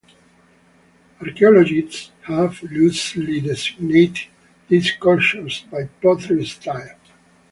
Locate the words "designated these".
3.39-4.93